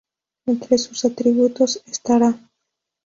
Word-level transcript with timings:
Entre 0.47 0.79
sus 0.79 1.05
atributos 1.05 1.83
estaráː 1.85 2.39